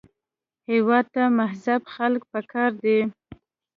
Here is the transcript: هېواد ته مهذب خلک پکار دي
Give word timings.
هېواد 0.69 1.05
ته 1.13 1.23
مهذب 1.37 1.81
خلک 1.93 2.21
پکار 2.33 2.69
دي 2.83 2.99